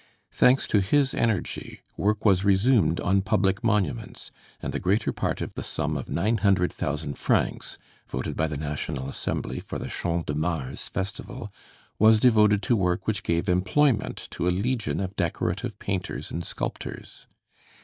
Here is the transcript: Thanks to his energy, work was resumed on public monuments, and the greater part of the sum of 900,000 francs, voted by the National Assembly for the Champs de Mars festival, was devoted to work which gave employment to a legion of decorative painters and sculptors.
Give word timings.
Thanks 0.31 0.67
to 0.69 0.81
his 0.81 1.13
energy, 1.13 1.81
work 1.95 2.25
was 2.25 2.43
resumed 2.43 2.99
on 3.01 3.21
public 3.21 3.63
monuments, 3.63 4.31
and 4.59 4.73
the 4.73 4.79
greater 4.79 5.13
part 5.13 5.41
of 5.41 5.53
the 5.53 5.61
sum 5.61 5.95
of 5.95 6.09
900,000 6.09 7.13
francs, 7.15 7.77
voted 8.09 8.35
by 8.35 8.47
the 8.47 8.57
National 8.57 9.07
Assembly 9.09 9.59
for 9.59 9.77
the 9.77 9.89
Champs 9.89 10.25
de 10.25 10.33
Mars 10.33 10.87
festival, 10.89 11.53
was 11.99 12.17
devoted 12.17 12.63
to 12.63 12.75
work 12.75 13.05
which 13.05 13.21
gave 13.21 13.47
employment 13.47 14.27
to 14.31 14.47
a 14.47 14.49
legion 14.49 14.99
of 14.99 15.15
decorative 15.15 15.77
painters 15.77 16.31
and 16.31 16.43
sculptors. 16.45 17.27